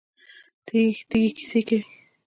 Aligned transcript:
تیږې 0.67 1.23
کیسې 1.37 1.59
کوي. 1.67 1.81